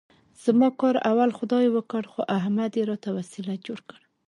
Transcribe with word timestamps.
زما 0.43 0.69
کار 0.81 0.95
اول 1.09 1.29
خدای 1.39 1.67
وکړ، 1.71 2.03
خو 2.11 2.21
احمد 2.37 2.71
یې 2.77 2.83
راته 2.91 3.09
وسیله 3.17 3.53
جوړ 3.65 3.79
کړ. 3.89 3.99